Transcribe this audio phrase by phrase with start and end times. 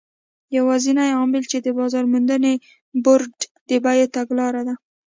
[0.57, 2.53] یوازینی عامل یې د بازار موندنې
[3.03, 3.35] بورډ
[3.69, 4.73] د بیو تګلاره ده.